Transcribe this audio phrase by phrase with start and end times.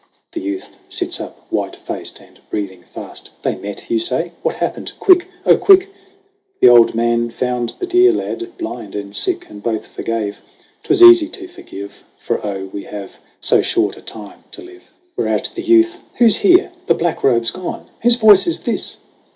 [0.31, 4.31] The youth sits up, white faced and breathing fast: "They met, you say?
[4.41, 4.93] What happened?
[4.99, 5.27] Quick!
[5.45, 5.89] Oh quick!"
[6.59, 10.41] "The old man found the dear lad blind and sick And both forgave
[10.81, 15.13] 'twas easy to forgive For oh we have so short a time to live" 126
[15.13, 16.71] SONG OF HUGH GLASS Whereat the youth: "Who's here?
[16.87, 17.85] The Black Robe's gone!
[18.01, 18.97] Whose voice is this